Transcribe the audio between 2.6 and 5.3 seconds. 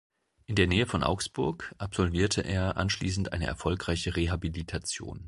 anschließend eine erfolgreiche Rehabilitation.